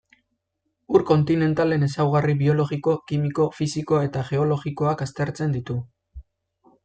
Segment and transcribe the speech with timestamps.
[0.99, 5.77] Ur kontinentalen ezaugarri biologiko, kimiko, fisiko eta geologikoak aztertzen ditu.